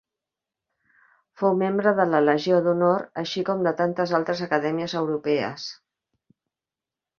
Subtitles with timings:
[1.41, 5.71] Fou membre de la Legió d'Honor així com de tantes altres acadèmies europees.